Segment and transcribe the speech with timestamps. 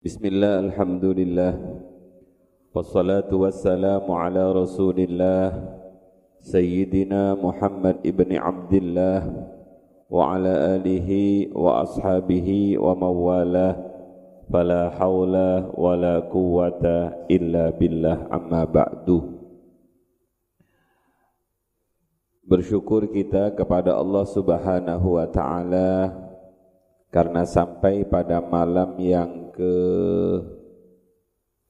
[0.00, 1.60] Bismillah, Alhamdulillah.
[2.72, 5.52] Wassalatu wassalamu ala rasulillah
[6.40, 9.28] Sayyidina Muhammad ibn Abdullah
[10.08, 13.76] Wa ala alihi wa ashabihi wa mawalah
[14.48, 19.36] Fala hawla wa la quwata illa billah amma ba'du.
[22.48, 26.08] Bersyukur kita kepada Allah subhanahu wa ta'ala
[27.12, 29.74] Karena sampai pada malam yang ke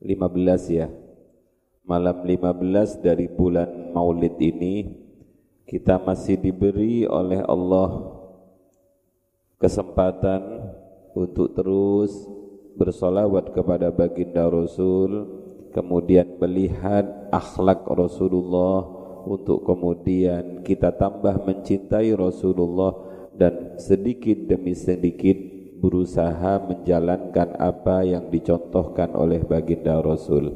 [0.07, 0.87] 15 ya.
[1.83, 4.95] Malam 15 dari bulan maulid ini
[5.67, 8.15] Kita masih diberi oleh Allah
[9.59, 10.71] Kesempatan
[11.19, 12.15] untuk terus
[12.79, 15.27] bersolawat kepada baginda Rasul
[15.75, 18.87] Kemudian melihat akhlak Rasulullah
[19.27, 22.95] untuk kemudian kita tambah mencintai Rasulullah
[23.37, 25.50] dan sedikit demi sedikit
[25.81, 30.53] berusaha menjalankan apa yang dicontohkan oleh baginda Rasul.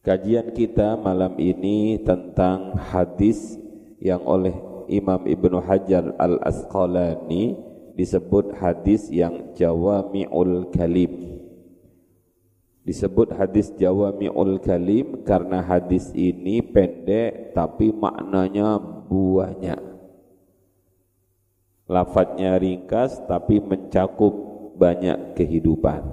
[0.00, 3.58] Kajian kita malam ini tentang hadis
[4.00, 4.54] yang oleh
[4.88, 7.58] Imam Ibnu Hajar Al-Asqalani
[7.98, 11.40] disebut hadis yang jawami'ul kalim
[12.80, 19.89] Disebut hadis Jawami'ul Kalim karena hadis ini pendek tapi maknanya banyak.
[21.90, 24.30] Lafadznya ringkas tapi mencakup
[24.78, 26.06] banyak kehidupan.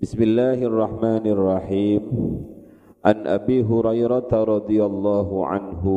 [0.00, 2.00] Bismillahirrahmanirrahim.
[3.04, 5.96] An Abi Hurairah radhiyallahu anhu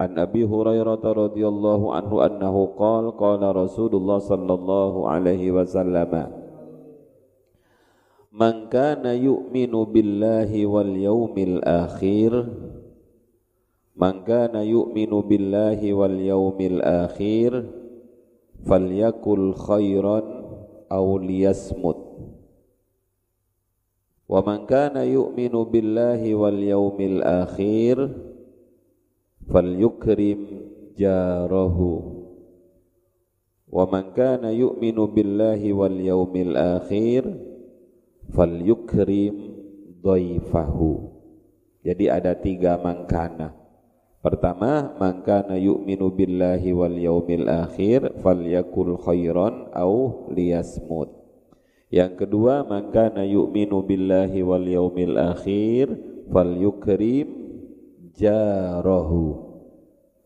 [0.00, 6.08] An Abi Hurairah radhiyallahu anhu annahu qala qala Rasulullah sallallahu alaihi wasallam
[8.32, 12.32] Man kana yu'minu billahi wal yawmil akhir
[13.98, 17.66] Man kana yu'minu billahi wal yawmil akhir
[18.62, 20.26] falyakul khairan
[20.86, 21.98] aw liyasmut.
[24.30, 27.98] Wa man kana yu'minu billahi wal yawmil akhir
[29.50, 30.38] falyukrim
[30.94, 32.22] jarahu.
[33.66, 37.26] Wa man kana yu'minu billahi wal yawmil akhir
[38.30, 39.34] falyukrim
[39.98, 41.10] dhaifahu.
[41.82, 43.59] Jadi ada tiga mangkana
[44.20, 51.08] pertama mangkana yu'minu billahi wal yawmil akhir falyakul khairan au liyasmut.
[51.90, 55.90] Yang kedua mangkana yu'minu billahi wal yawmil akhir
[56.30, 57.26] falyukrim
[58.14, 59.50] jarahu.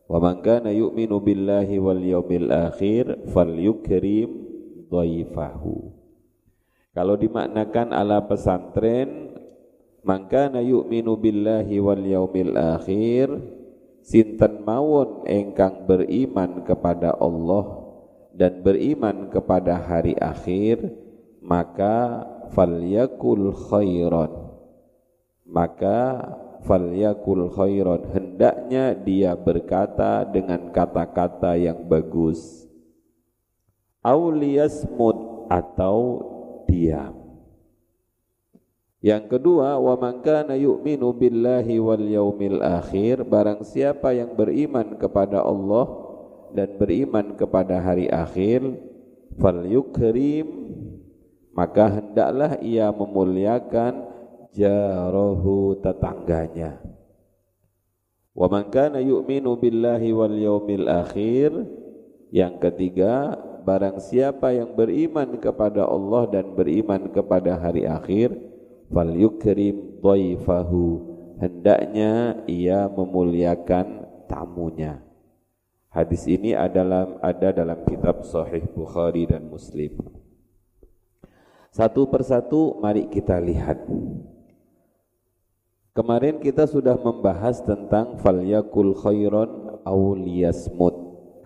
[0.05, 4.29] Wa man kana yu'minu billahi wal yawmil akhir falyukrim
[4.93, 5.97] dhaifahu.
[6.93, 9.33] Kalau dimaknakan ala pesantren
[10.05, 13.33] man kana yu'minu billahi wal yawmil akhir
[14.05, 17.89] sinten mawon engkang beriman kepada Allah
[18.37, 20.93] dan beriman kepada hari akhir
[21.41, 22.21] maka
[22.53, 24.53] falyakul khairan.
[25.45, 26.21] Maka
[26.65, 28.01] falyakul khairan.
[28.13, 32.65] Hendaknya dia berkata dengan kata-kata yang bagus.
[34.05, 35.97] Auliyasmud atau
[36.69, 37.24] diam
[39.05, 45.45] yang kedua wa man kana yu'minu billahi wal yaumil akhir barang siapa yang beriman kepada
[45.45, 45.85] Allah
[46.57, 48.65] dan beriman kepada hari akhir
[49.37, 50.49] falyukrim
[51.53, 54.09] maka hendaklah ia memuliakan
[54.57, 56.81] jarahu tetangganya.
[58.35, 61.53] Wa man kana yu'minu billahi wal yaumil akhir
[62.33, 68.54] yang ketiga barang siapa yang beriman kepada Allah dan beriman kepada hari akhir
[68.89, 75.03] fal yukrim dhaifahu hendaknya ia memuliakan tamunya.
[75.91, 79.95] Hadis ini adalah ada dalam kitab Sahih Bukhari dan Muslim.
[81.71, 83.79] Satu persatu mari kita lihat.
[85.95, 90.95] Kemarin kita sudah membahas tentang falyakul khairon aw liyasmut.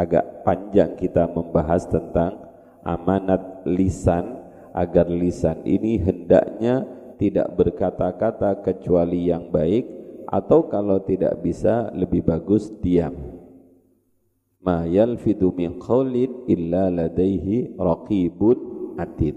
[0.01, 2.49] Agak panjang kita membahas tentang
[2.81, 4.41] amanat lisan
[4.73, 6.89] agar lisan ini hendaknya
[7.19, 9.85] tidak berkata-kata kecuali yang baik
[10.23, 13.11] atau kalau tidak bisa lebih bagus diam.
[14.63, 18.57] Ma yalfidu min qawlin illa ladaihi raqibun
[18.95, 19.35] atid.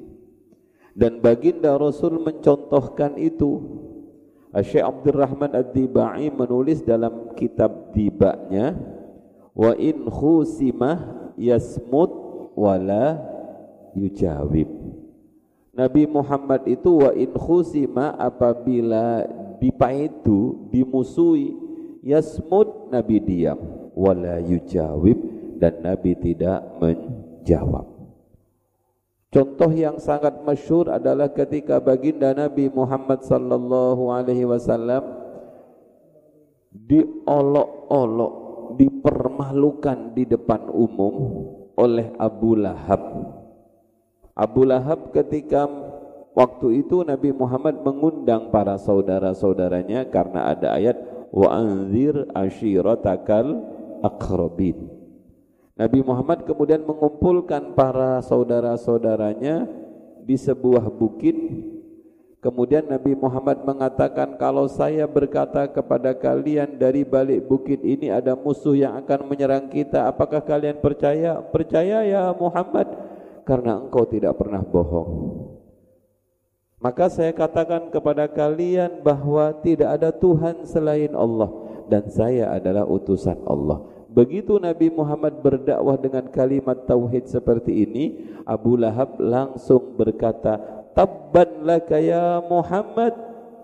[0.95, 3.59] Dan baginda Rasul mencontohkan itu
[4.53, 8.77] Syekh Abdurrahman Ad-Dibai menulis dalam kitab dibaknya
[9.57, 12.13] wa in khusimah yasmut
[12.53, 13.17] wala
[13.97, 14.82] yujawib
[15.73, 19.25] Nabi Muhammad itu wa in khusima apabila
[19.57, 21.57] dipaitu dimusuhi
[22.05, 23.57] yasmut Nabi diam
[23.97, 25.17] wala yujawib
[25.57, 27.93] dan Nabi tidak menjawab
[29.33, 35.01] Contoh yang sangat masyhur adalah ketika baginda Nabi Muhammad sallallahu alaihi wasallam
[36.69, 38.35] diolok-olok,
[38.77, 41.49] dipermalukan di depan umum
[41.81, 43.01] oleh Abu Lahab.
[44.43, 45.71] Abu Lahab ketika
[46.35, 50.99] waktu itu Nabi Muhammad mengundang para saudara-saudaranya karena ada ayat
[51.31, 53.63] wa anzir ashiratakal
[54.03, 54.91] aqrabin.
[55.79, 59.71] Nabi Muhammad kemudian mengumpulkan para saudara-saudaranya
[60.27, 61.39] di sebuah bukit.
[62.43, 68.75] Kemudian Nabi Muhammad mengatakan, kalau saya berkata kepada kalian dari balik bukit ini ada musuh
[68.75, 71.39] yang akan menyerang kita, apakah kalian percaya?
[71.39, 72.91] Percaya ya Muhammad,
[73.43, 75.11] karena engkau tidak pernah bohong.
[76.83, 81.47] Maka saya katakan kepada kalian bahwa tidak ada Tuhan selain Allah
[81.87, 83.87] dan saya adalah utusan Allah.
[84.13, 88.05] Begitu Nabi Muhammad berdakwah dengan kalimat tauhid seperti ini,
[88.45, 90.59] Abu Lahab langsung berkata,
[90.93, 93.15] "Tabban laka ya Muhammad,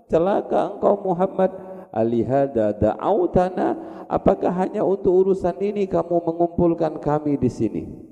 [0.09, 1.51] celaka engkau Muhammad,
[1.91, 3.77] alihada da'autana,
[4.09, 8.08] apakah hanya untuk urusan ini kamu mengumpulkan kami di sini?"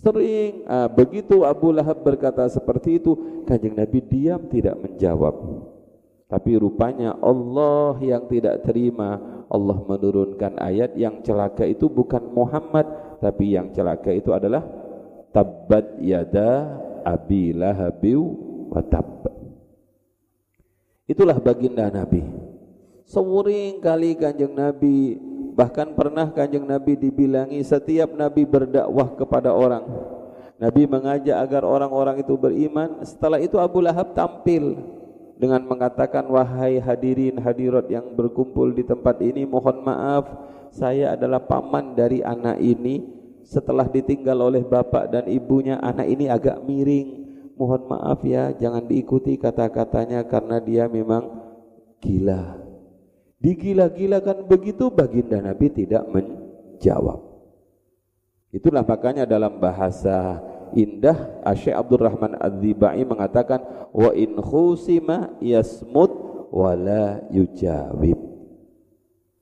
[0.00, 5.36] Sering ah, begitu Abu Lahab berkata seperti itu, Kanjeng Nabi diam tidak menjawab.
[6.30, 9.18] Tapi rupanya Allah yang tidak terima
[9.50, 12.86] Allah menurunkan ayat yang celaka itu bukan Muhammad
[13.18, 14.62] tapi yang celaka itu adalah
[15.34, 18.22] tabbat yada abi lahabiu
[18.70, 19.26] wa tab.
[21.10, 22.22] Itulah baginda Nabi.
[23.10, 25.18] Sering kali kanjeng Nabi
[25.54, 29.84] bahkan pernah kanjeng Nabi dibilangi setiap Nabi berdakwah kepada orang.
[30.60, 33.00] Nabi mengajak agar orang-orang itu beriman.
[33.02, 34.76] Setelah itu Abu Lahab tampil
[35.40, 40.28] dengan mengatakan wahai hadirin hadirat yang berkumpul di tempat ini mohon maaf
[40.68, 43.00] saya adalah paman dari anak ini
[43.40, 47.24] setelah ditinggal oleh bapak dan ibunya anak ini agak miring
[47.56, 51.24] mohon maaf ya jangan diikuti kata-katanya karena dia memang
[52.04, 52.59] gila
[53.40, 57.24] digila-gilakan begitu baginda Nabi tidak menjawab.
[58.52, 60.44] Itulah makanya dalam bahasa
[60.76, 66.12] indah Syekh Abdurrahman Az-Zibai mengatakan wa in khusima yasmut
[66.52, 68.18] wala yujawib.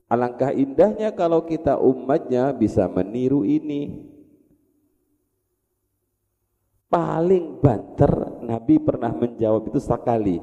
[0.09, 4.09] Alangkah indahnya kalau kita umatnya bisa meniru ini.
[6.89, 10.41] Paling banter Nabi pernah menjawab itu sekali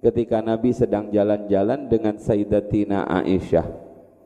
[0.00, 3.68] Ketika Nabi sedang jalan-jalan dengan Sayyidatina Aisyah.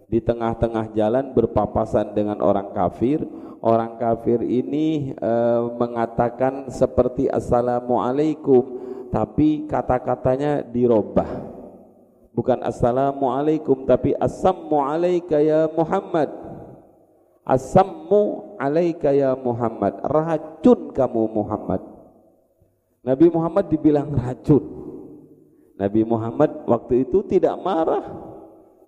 [0.07, 3.27] Di tengah-tengah jalan berpapasan dengan orang kafir.
[3.59, 5.33] Orang kafir ini e,
[5.75, 8.63] mengatakan seperti assalamualaikum
[9.11, 11.27] tapi kata-katanya dirubah.
[12.31, 16.31] Bukan assalamualaikum tapi assammu alaika ya Muhammad.
[17.43, 19.99] Assammu alaika ya Muhammad.
[20.07, 21.83] Racun kamu Muhammad.
[23.03, 24.84] Nabi Muhammad dibilang racun
[25.75, 28.05] Nabi Muhammad waktu itu tidak marah.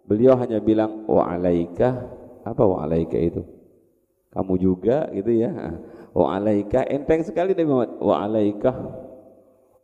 [0.06, 2.06] Beliau hanya bilang wa alaika.
[2.46, 3.42] Apa wa alaika itu?
[4.30, 5.50] Kamu juga gitu ya.
[6.14, 6.86] Wa alaika.
[6.86, 7.92] Enteng sekali Nabi Muhammad.
[7.98, 8.72] Wa alaika.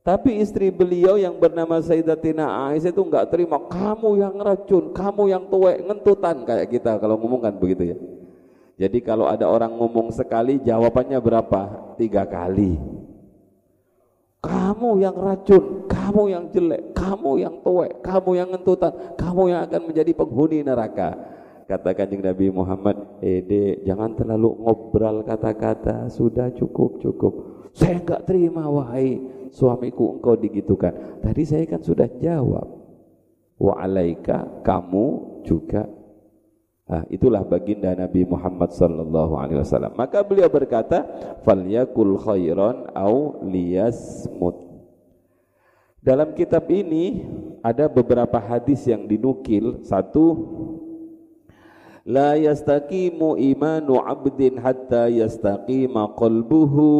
[0.03, 3.63] Tapi istri beliau yang bernama Sayyidatina Aisyah itu enggak terima.
[3.71, 6.43] Kamu yang racun, kamu yang tuwek ngentutan.
[6.43, 7.99] Kayak kita kalau ngomong kan begitu ya.
[8.83, 11.95] Jadi kalau ada orang ngomong sekali jawabannya berapa?
[11.95, 12.83] Tiga kali.
[14.43, 19.83] Kamu yang racun, kamu yang jelek, kamu yang tuwek, kamu yang ngentutan, kamu yang akan
[19.87, 21.15] menjadi penghuni neraka
[21.73, 27.33] kata kanjeng Nabi Muhammad eh dek jangan terlalu ngobrol kata-kata sudah cukup cukup
[27.73, 32.67] saya enggak terima wahai suamiku engkau digitukan tadi saya kan sudah jawab
[33.57, 33.75] wa
[34.61, 35.07] kamu
[35.47, 35.87] juga
[36.83, 39.97] Nah, itulah baginda Nabi Muhammad sallallahu alaihi wasallam.
[39.97, 41.09] Maka beliau berkata,
[41.41, 44.72] "Falyakul khairan au liyasmut."
[46.03, 47.23] Dalam kitab ini
[47.63, 49.87] ada beberapa hadis yang dinukil.
[49.87, 50.35] Satu
[52.03, 56.91] la yastaqimu imanu abdin hatta yastaqima qalbuhu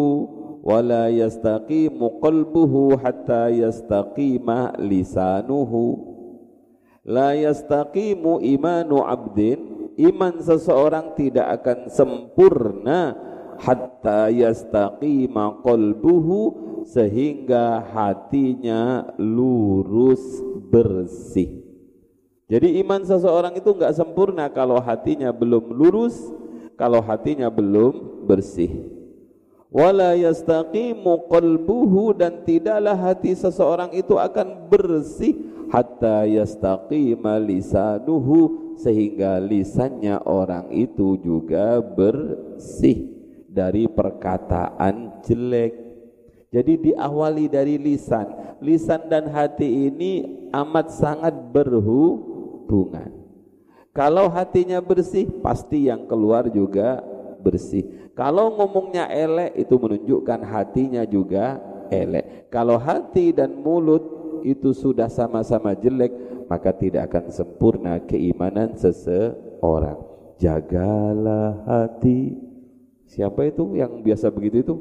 [0.63, 5.99] wa la yastaqimu qalbuhu hatta yastaqima lisanuhu
[7.03, 13.32] la yastaqimu imanu abdin iman seseorang tidak akan sempurna
[13.63, 16.41] hatta yastaqima qalbuhu
[16.83, 21.63] sehingga hatinya lurus bersih
[22.53, 26.21] jadi iman seseorang itu enggak sempurna kalau hatinya belum lurus,
[26.77, 28.93] kalau hatinya belum bersih.
[29.73, 35.33] Wala yastaqimu qalbuhu dan tidaklah hati seseorang itu akan bersih
[35.73, 43.22] hatta yastaqima lisanuhu sehingga lisannya orang itu juga bersih.
[43.53, 45.73] Dari perkataan jelek.
[46.53, 48.57] Jadi diawali dari lisan.
[48.65, 50.13] Lisan dan hati ini
[50.53, 53.09] amat sangat berhubungan.
[53.93, 57.05] Kalau hatinya bersih, pasti yang keluar juga
[57.45, 58.13] bersih.
[58.17, 61.61] Kalau ngomongnya elek, itu menunjukkan hatinya juga
[61.93, 62.49] elek.
[62.49, 64.05] Kalau hati dan mulut
[64.45, 66.13] itu sudah sama-sama jelek,
[66.49, 70.01] maka tidak akan sempurna keimanan seseorang.
[70.37, 72.52] Jagalah hati.
[73.09, 74.75] Siapa itu yang biasa begitu itu?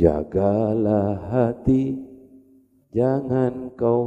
[0.00, 1.98] Jagalah hati,
[2.94, 4.04] jangan kau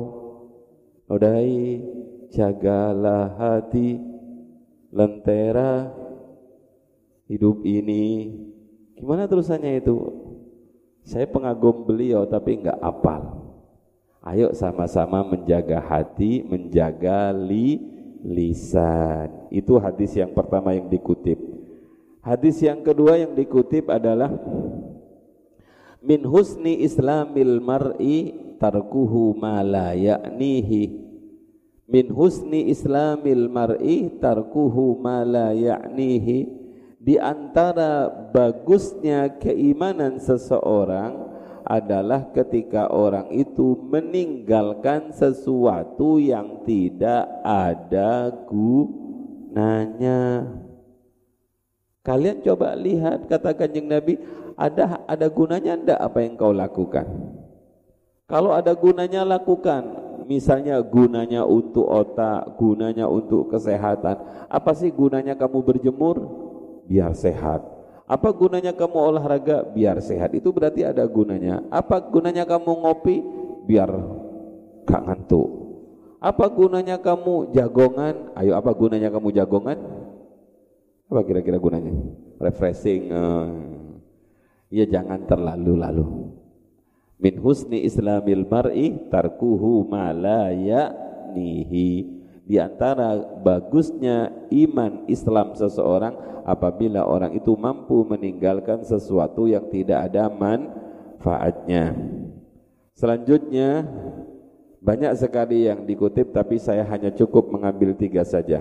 [1.05, 2.01] nodai.
[2.34, 4.01] Jagalah hati,
[4.89, 5.93] lentera
[7.29, 8.34] hidup ini.
[8.98, 9.98] Gimana terusannya itu?
[11.05, 13.53] Saya pengagum beliau tapi enggak apal.
[14.25, 17.77] Ayo sama-sama menjaga hati, menjaga li,
[18.25, 19.51] lisan.
[19.53, 21.52] Itu hadis yang pertama yang dikutip.
[22.23, 24.31] Hadis yang kedua yang dikutip adalah
[25.99, 28.31] min husni islamil mar'i
[28.63, 31.03] tarkuhu ma la ya'nihi.
[31.83, 36.63] Min husni islamil mar'i tarkuhu ma la ya'nihi.
[37.03, 41.27] Di antara bagusnya keimanan seseorang
[41.67, 50.23] adalah ketika orang itu meninggalkan sesuatu yang tidak ada gunanya.
[52.03, 54.19] Kalian coba lihat kata kanjeng Nabi,
[54.60, 57.07] ada ada gunanya ndak apa yang kau lakukan?
[58.27, 60.03] Kalau ada gunanya lakukan.
[60.24, 64.48] Misalnya gunanya untuk otak, gunanya untuk kesehatan.
[64.48, 66.15] Apa sih gunanya kamu berjemur?
[66.88, 69.63] Biar sehat apa gunanya kamu olahraga?
[69.72, 70.36] Biar sehat.
[70.36, 71.63] Itu berarti ada gunanya.
[71.72, 73.24] Apa gunanya kamu ngopi?
[73.63, 73.89] Biar
[74.83, 75.48] gak ngantuk.
[76.19, 78.36] Apa gunanya kamu jagongan?
[78.36, 79.77] Ayo apa gunanya kamu jagongan?
[81.13, 81.93] Apa kira-kira gunanya?
[82.41, 83.13] Refreshing.
[84.74, 86.34] Ya jangan terlalu-lalu.
[87.22, 92.10] Min husni islamil mar'i tarkuhu ma la ya'nihi.
[92.50, 93.13] Di antara
[93.46, 96.17] bagusnya iman Islam seseorang
[96.50, 101.96] apabila orang itu mampu meninggalkan sesuatu yang tidak ada manfaatnya.
[102.98, 103.88] Selanjutnya
[104.84, 108.60] banyak sekali yang dikutip tapi saya hanya cukup mengambil tiga saja.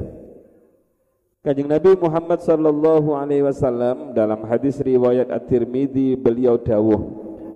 [1.42, 7.02] Kanjeng Nabi Muhammad sallallahu alaihi wasallam dalam hadis riwayat At-Tirmizi beliau dawuh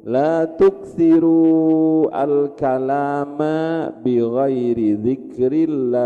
[0.03, 6.03] La tuksiru al-kalama bi ghairi dzikrillah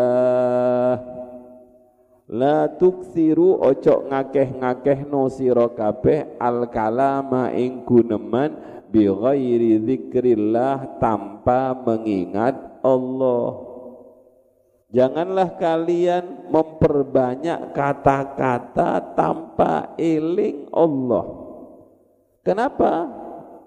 [2.29, 8.61] La tuksiru ojo ngakeh-ngakeh no sira kabeh al kalama ing guneman
[8.93, 13.70] bi ghairi zikrillah tanpa mengingat Allah.
[14.91, 21.27] Janganlah kalian memperbanyak kata-kata tanpa eling Allah.
[22.43, 23.07] Kenapa?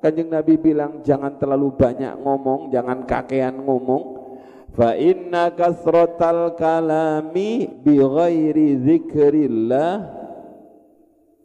[0.03, 4.23] Kanjeng Nabi bilang jangan terlalu banyak ngomong, jangan kakean ngomong
[4.73, 9.93] fa inna kasratal kalami bi ghairi zikrillah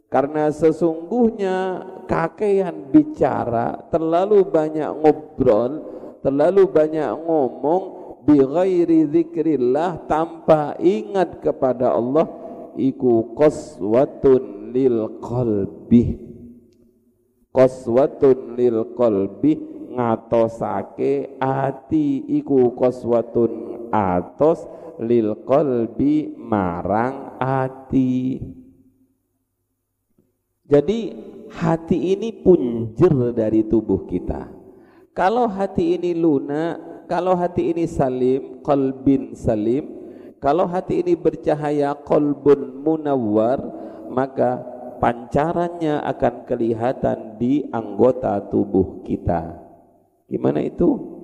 [0.09, 5.71] karena sesungguhnya kakean bicara terlalu banyak ngobrol
[6.25, 9.07] terlalu banyak ngomong bi ghairi
[10.07, 12.27] tanpa ingat kepada Allah
[12.79, 16.29] iku qaswatun lil qalbi.
[17.49, 19.57] Qaswatun lil qalbi
[19.89, 23.51] ngatosake ati iku koswatun
[23.89, 24.63] atos
[25.01, 28.37] lil qalbi marang ati.
[30.69, 30.99] Jadi
[31.49, 34.45] hati ini punjer dari tubuh kita.
[35.17, 39.89] Kalau hati ini lunak kalau hati ini salim qalbin salim
[40.37, 43.59] kalau hati ini bercahaya qalbun munawwar
[44.13, 44.61] maka
[45.01, 49.69] pancarannya akan kelihatan di anggota tubuh kita
[50.29, 51.17] Gimana itu?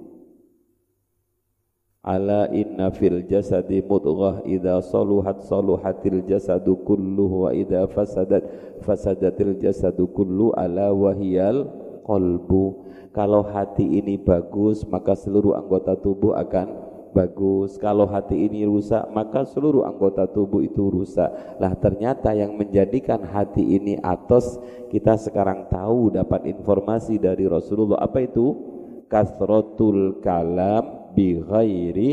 [2.05, 8.45] Ala inna fil jasadi mudghah idza saluhat saluhatil jasadu kulluhu wa idza fasadat
[8.85, 11.65] fasadatil jasadu kullu ala wahiyal
[12.05, 12.87] qalbu.
[13.11, 16.85] Kalau hati ini bagus maka seluruh anggota tubuh akan
[17.15, 17.79] bagus.
[17.79, 21.31] Kalau hati ini rusak, maka seluruh anggota tubuh itu rusak.
[21.63, 24.59] Lah ternyata yang menjadikan hati ini atas
[24.91, 28.75] kita sekarang tahu dapat informasi dari Rasulullah apa itu?
[29.05, 32.09] kasratul kalam bi ghairi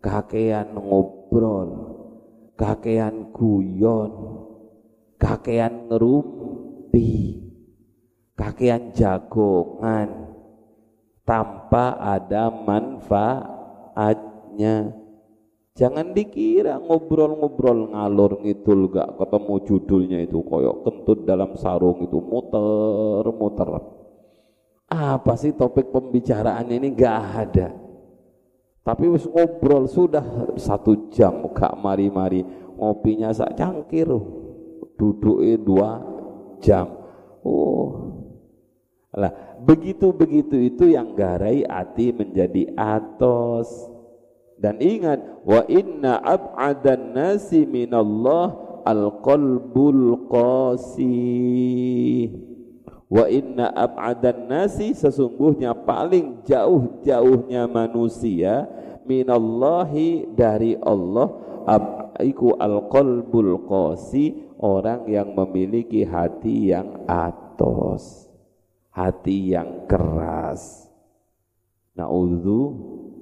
[0.00, 1.70] kakean ngobrol
[2.56, 4.12] kakean guyon
[5.20, 5.92] kakean
[6.96, 7.44] ngerumpi
[8.36, 10.08] kakean jagongan
[11.24, 13.54] tanpa ada manfaatnya
[15.76, 23.84] Jangan dikira ngobrol-ngobrol ngalor ngidul gak ketemu judulnya itu koyok kentut dalam sarung itu muter-muter.
[24.88, 27.76] Apa sih topik pembicaraan ini gak ada.
[28.88, 32.40] Tapi wis ngobrol sudah satu jam gak mari-mari
[32.80, 34.08] ngopinya sak cangkir
[34.96, 36.15] duduknya dua
[36.62, 36.90] jam.
[37.46, 38.16] Oh,
[39.16, 39.32] lah
[39.64, 43.88] begitu-begitu itu yang garai hati menjadi atos
[44.60, 48.52] dan ingat wa inna ab'adan nasi minallah
[48.84, 51.18] al-qalbul qasi.
[53.06, 58.66] Wa inna ab'adan nasi sesungguhnya paling jauh-jauhnya manusia
[59.06, 61.30] minallahi dari Allah
[62.22, 68.26] iku al-qalbul qasi orang yang memiliki hati yang atos
[68.96, 70.88] hati yang keras
[71.96, 72.60] naudzu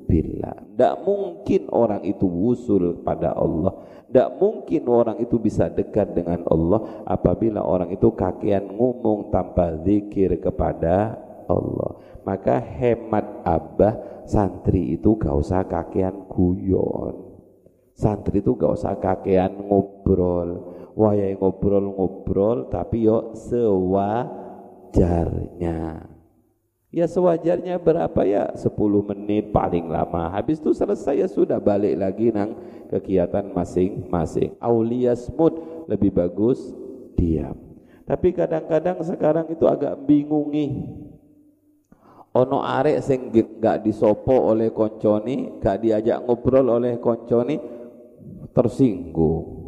[0.06, 0.58] billah.
[0.74, 3.72] Tidak mungkin orang itu wusul pada Allah.
[4.10, 10.38] Tidak mungkin orang itu bisa dekat dengan Allah apabila orang itu kakian ngomong tanpa zikir
[10.38, 11.18] kepada
[11.50, 11.98] Allah.
[12.22, 17.34] Maka hemat abah santri itu gak usah kakian guyon.
[17.94, 20.73] Santri itu gak usah kakian ngobrol.
[20.94, 24.22] Wayai ngobrol-ngobrol tapi yo sewajarnya.
[26.94, 28.22] Ya sewajarnya berapa?
[28.22, 28.70] Ya 10
[29.02, 30.30] menit paling lama.
[30.30, 32.54] Habis itu selesai ya sudah balik lagi nang
[32.86, 34.54] kegiatan masing-masing.
[34.62, 36.70] Aulia smooth lebih bagus
[37.18, 37.58] diam.
[38.06, 40.84] Tapi kadang-kadang sekarang itu agak bingungi
[42.36, 47.56] Ono arek sing gak disopo oleh konconi Gak diajak ngobrol oleh konconi
[48.52, 49.63] Tersinggung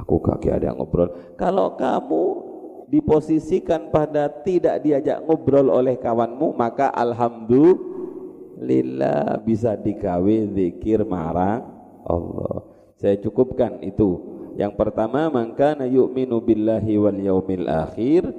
[0.00, 1.12] Aku gak ada ngobrol.
[1.36, 2.48] Kalau kamu
[2.90, 11.62] diposisikan pada tidak diajak ngobrol oleh kawanmu maka alhamdulillah bisa dikawe zikir marang
[12.02, 12.66] Allah.
[12.98, 14.18] Saya cukupkan itu.
[14.58, 18.34] Yang pertama maka yu'minu billahi wal yaumil akhir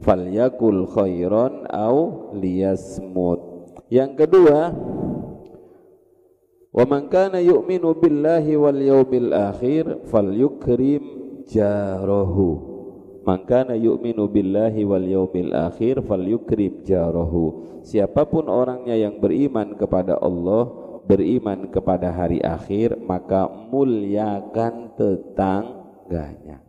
[0.00, 3.40] falyakul khairan au liyasmut.
[3.90, 4.72] Yang kedua
[6.72, 11.02] wa man kana yu'minu billahi wal yaumil akhir falyukrim
[11.48, 12.78] jarahu
[13.28, 17.60] Man kana yu'minu billahi wal yaumil akhir falyukrim jarahu.
[17.84, 20.64] Siapa pun orangnya yang beriman kepada Allah,
[21.04, 26.64] beriman kepada hari akhir, maka muliakan tetangganya.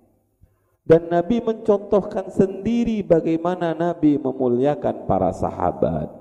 [0.83, 6.12] Dan Nabi mencontohkan sendiri bagaimana Nabi memuliakan para sahabat.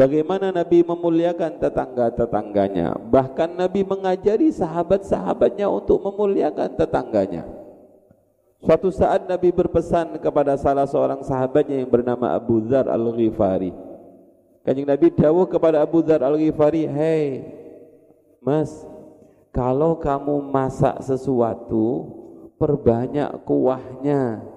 [0.00, 2.96] Bagaimana Nabi memuliakan tetangga-tetangganya.
[3.12, 7.44] Bahkan Nabi mengajari sahabat-sahabatnya untuk memuliakan tetangganya.
[8.64, 13.76] Suatu saat Nabi berpesan kepada salah seorang sahabatnya yang bernama Abu Dhar Al-Ghifari.
[14.64, 17.24] Kanjeng Nabi dawuh kepada Abu Dhar Al-Ghifari, "Hei,
[18.40, 18.88] Mas,
[19.52, 22.08] kalau kamu masak sesuatu,
[22.56, 24.48] perbanyak kuahnya."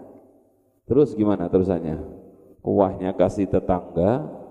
[0.88, 1.99] Terus gimana terusannya?
[2.63, 4.42] Kuahnya kasih tetangga,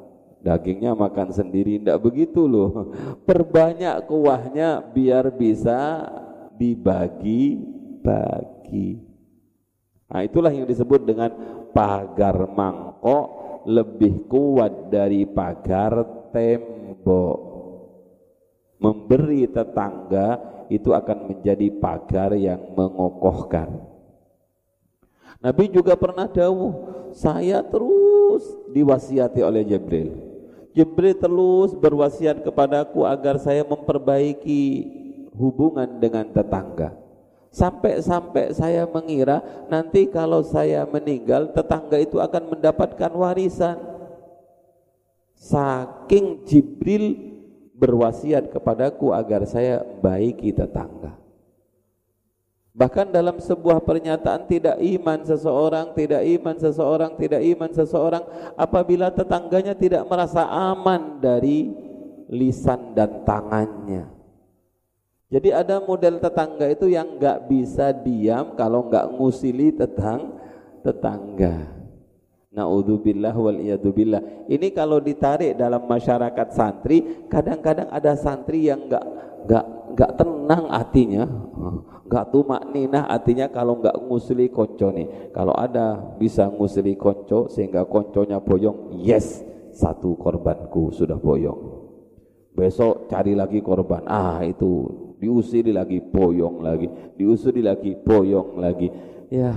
[0.42, 2.90] dagingnya makan sendiri, tidak begitu loh.
[3.28, 6.02] Perbanyak kuahnya biar bisa
[6.58, 9.12] dibagi-bagi.
[10.12, 11.32] Nah, itulah yang disebut dengan
[11.72, 17.38] pagar mangkok lebih kuat dari pagar tembok.
[18.82, 23.70] Memberi tetangga itu akan menjadi pagar yang mengokohkan.
[25.42, 26.72] Nabi juga pernah dawuh,
[27.14, 30.31] saya terus diwasiati oleh Jibril.
[30.72, 34.64] Jibril terus berwasiat kepadaku agar saya memperbaiki
[35.36, 36.96] hubungan dengan tetangga.
[37.52, 43.76] Sampai-sampai saya mengira nanti kalau saya meninggal tetangga itu akan mendapatkan warisan.
[45.36, 47.20] Saking Jibril
[47.76, 51.21] berwasiat kepadaku agar saya baiki tetangga.
[52.72, 58.24] Bahkan dalam sebuah pernyataan tidak iman seseorang, tidak iman seseorang, tidak iman seseorang
[58.56, 61.68] apabila tetangganya tidak merasa aman dari
[62.32, 64.08] lisan dan tangannya.
[65.28, 70.40] Jadi ada model tetangga itu yang nggak bisa diam kalau nggak ngusili tetang
[70.80, 71.68] tetangga.
[72.52, 74.48] Naudzubillah wal billah.
[74.48, 79.04] Ini kalau ditarik dalam masyarakat santri, kadang-kadang ada santri yang nggak
[79.48, 81.24] nggak nggak tenang hatinya,
[82.12, 85.32] nggak tumak nina hatinya kalau nggak ngusili konco nih.
[85.32, 89.40] Kalau ada bisa ngusili konco sehingga konconya boyong, yes
[89.72, 91.80] satu korbanku sudah boyong.
[92.52, 98.90] Besok cari lagi korban, ah itu diusiri lagi boyong lagi diusiri lagi boyong lagi
[99.30, 99.54] ya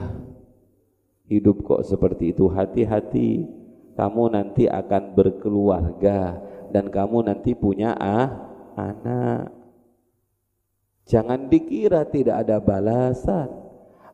[1.26, 3.50] hidup kok seperti itu hati-hati
[3.98, 6.38] kamu nanti akan berkeluarga
[6.70, 8.30] dan kamu nanti punya ah
[8.78, 9.55] anak
[11.06, 13.50] Jangan dikira tidak ada balasan.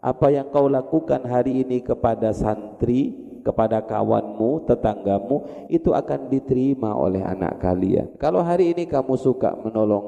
[0.01, 7.23] Apa yang kau lakukan hari ini kepada santri, kepada kawanmu, tetanggamu, itu akan diterima oleh
[7.23, 8.17] anak kalian.
[8.19, 10.04] Kalau hari ini kamu suka menolong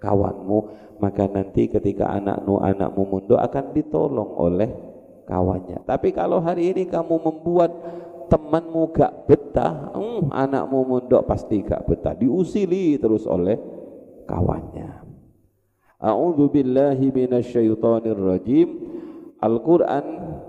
[0.00, 0.58] kawanmu,
[1.02, 4.70] maka nanti ketika anakmu anakmu mundur akan ditolong oleh
[5.26, 5.84] kawannya.
[5.84, 7.70] Tapi kalau hari ini kamu membuat
[8.30, 13.58] temanmu gak betah, hmm, anakmu mundur pasti gak betah, diusili terus oleh
[14.24, 15.09] kawannya.
[16.00, 18.68] A'udzu billahi minasyaitonir rajim.
[19.44, 20.40] Al-Qur'an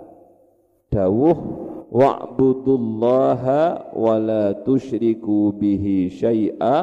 [0.88, 1.36] dawuh
[1.92, 6.78] wa'budullaha wa la tusyriku bihi syai'a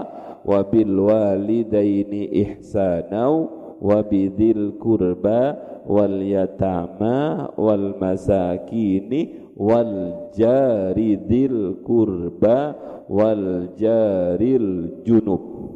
[0.44, 3.32] wa bil walidaini ihsana
[3.80, 5.56] wa bidzil qurba
[5.88, 12.76] wal yatama wal masakini wal jari dzil qurba
[13.08, 15.68] wal jaril junub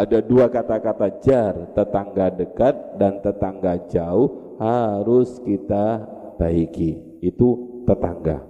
[0.00, 6.08] ada dua kata-kata jar tetangga dekat dan tetangga jauh harus kita
[6.40, 7.20] baiki.
[7.20, 8.40] Itu tetangga.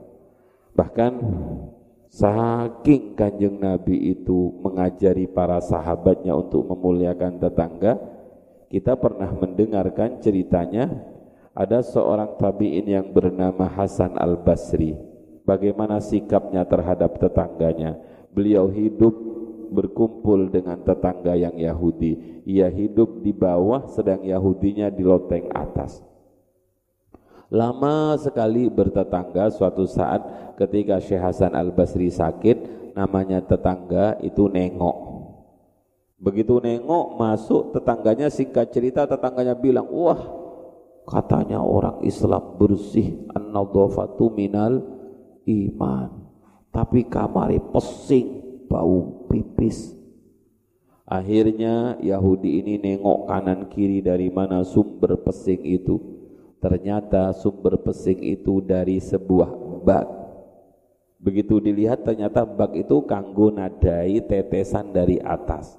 [0.78, 1.12] Bahkan
[2.06, 7.98] saking kanjeng Nabi itu mengajari para sahabatnya untuk memuliakan tetangga
[8.70, 10.86] kita pernah mendengarkan ceritanya.
[11.50, 14.94] Ada seorang tabi'in yang bernama Hasan al-Basri.
[15.42, 17.98] Bagaimana sikapnya terhadap tetangganya?
[18.30, 19.10] Beliau hidup
[19.70, 22.42] berkumpul dengan tetangga yang Yahudi.
[22.44, 26.02] Ia hidup di bawah sedang Yahudinya di loteng atas.
[27.50, 35.10] Lama sekali bertetangga suatu saat ketika Syekh Hasan Al-Basri sakit, namanya tetangga itu nengok.
[36.20, 40.20] Begitu nengok masuk tetangganya singkat cerita tetangganya bilang, "Wah,
[41.08, 44.84] katanya orang Islam bersih an-nadhafatu minal
[45.48, 46.30] iman."
[46.70, 48.39] Tapi kamari pesing
[48.70, 49.98] bau pipis.
[51.10, 55.98] Akhirnya Yahudi ini nengok kanan kiri dari mana sumber pesing itu.
[56.62, 59.50] Ternyata sumber pesing itu dari sebuah
[59.82, 60.06] bak.
[61.18, 65.74] Begitu dilihat ternyata bak itu kanggo nadai tetesan dari atas.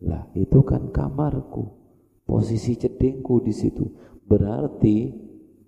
[0.00, 1.68] Lah itu kan kamarku.
[2.24, 3.84] Posisi cedengku di situ.
[4.24, 5.12] Berarti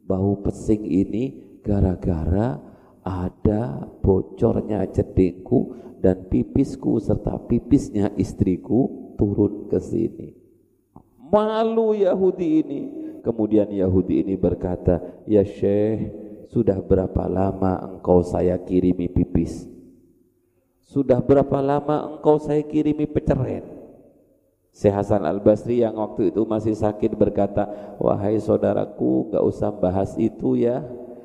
[0.08, 2.73] bau pesing ini gara-gara
[3.04, 10.28] ada bocornya cedengku dan pipisku serta pipisnya istriku turun ke sini.
[11.20, 12.82] Malu Yahudi ini.
[13.24, 16.12] Kemudian Yahudi ini berkata, "Ya Syekh,
[16.52, 19.64] sudah berapa lama engkau saya kirimi pipis?
[20.84, 23.64] Sudah berapa lama engkau saya kirimi peceren?"
[24.74, 30.60] Syekh Hasan Al-Basri yang waktu itu masih sakit berkata, "Wahai saudaraku, enggak usah bahas itu
[30.60, 30.84] ya."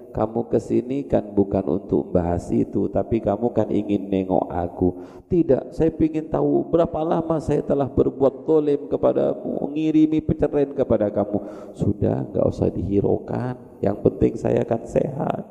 [0.10, 4.89] Kamu ke sini kan bukan untuk bahas itu tapi kamu kan ingin nengok aku.
[5.30, 11.72] Tidak saya ingin tahu berapa lama saya telah berbuat dolim kepadamu ngirimi peceren kepada kamu.
[11.78, 13.82] Sudah nggak usah dihiraukan.
[13.86, 15.43] Yang penting saya akan sehat.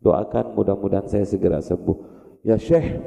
[0.00, 1.96] Doakan mudah-mudahan saya segera sembuh.
[2.44, 3.00] Ya syekh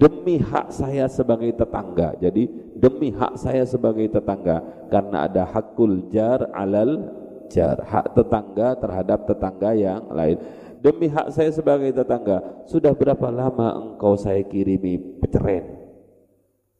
[0.00, 2.16] demi hak saya sebagai tetangga.
[2.18, 7.19] Jadi demi hak saya sebagai tetangga karena ada hakul jar alal
[7.50, 10.38] jar hak tetangga terhadap tetangga yang lain.
[10.80, 15.76] Demi hak saya sebagai tetangga sudah berapa lama engkau saya kirimi peceren?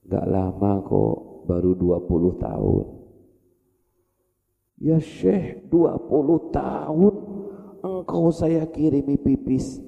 [0.09, 2.85] Gak lama kok baru 20 tahun.
[4.81, 7.15] Ya syekh 20 tahun
[7.85, 9.85] engkau saya kirimi pipis.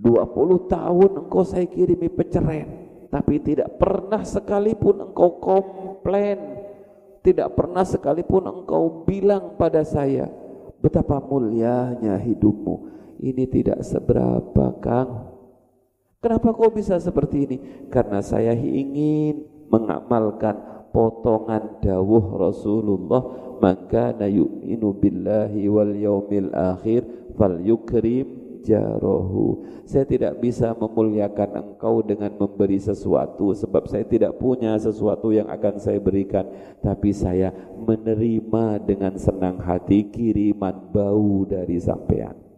[0.00, 2.88] 20 tahun engkau saya kirimi peceren.
[3.12, 6.59] Tapi tidak pernah sekalipun engkau komplain
[7.20, 10.28] tidak pernah sekalipun engkau bilang pada saya
[10.80, 12.88] betapa mulianya hidupmu.
[13.20, 15.28] Ini tidak seberapa, Kang.
[16.24, 17.56] Kenapa kau bisa seperti ini?
[17.92, 20.56] Karena saya ingin mengamalkan
[20.92, 23.22] potongan dawuh Rasulullah
[23.62, 27.06] maka na yu'minu billahi wal yaumil akhir
[27.38, 29.64] fal yukrim jarahu.
[29.88, 35.82] Saya tidak bisa memuliakan engkau dengan memberi sesuatu sebab saya tidak punya sesuatu yang akan
[35.82, 36.46] saya berikan,
[36.84, 42.50] tapi saya menerima dengan senang hati kiriman bau dari sampean.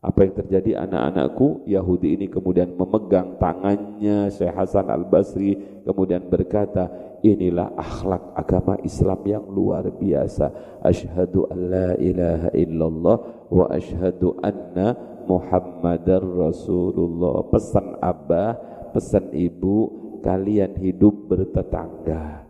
[0.00, 6.88] Apa yang terjadi anak-anakku Yahudi ini kemudian memegang tangannya Syekh Hasan Al-Basri kemudian berkata
[7.20, 10.80] inilah akhlak agama Islam yang luar biasa.
[10.84, 13.16] Asyhadu an la ilaha illallah
[13.52, 14.96] wa asyhadu anna
[15.28, 17.44] muhammadar rasulullah.
[17.52, 18.56] Pesan abah
[18.90, 19.88] pesan ibu
[20.24, 22.48] kalian hidup bertetangga.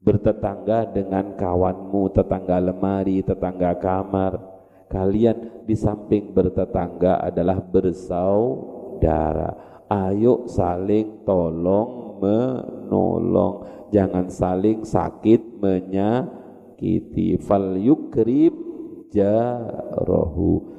[0.00, 4.38] Bertetangga dengan kawanmu tetangga lemari tetangga kamar.
[4.86, 9.50] Kalian di samping bertetangga adalah bersaudara.
[9.90, 17.40] Ayo saling tolong menolong, jangan saling sakit menyakiti.
[17.40, 18.52] Fal yukrim
[19.08, 20.75] jarahu